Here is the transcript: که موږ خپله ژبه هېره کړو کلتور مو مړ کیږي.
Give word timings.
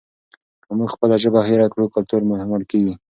که 0.63 0.69
موږ 0.77 0.89
خپله 0.95 1.15
ژبه 1.23 1.39
هېره 1.47 1.67
کړو 1.73 1.91
کلتور 1.95 2.21
مو 2.27 2.33
مړ 2.49 2.61
کیږي. 2.71 2.93